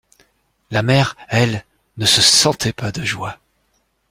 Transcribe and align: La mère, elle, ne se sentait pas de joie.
La 0.71 0.81
mère, 0.81 1.15
elle, 1.29 1.63
ne 1.97 2.07
se 2.07 2.21
sentait 2.23 2.73
pas 2.73 2.91
de 2.91 3.03
joie. 3.03 3.37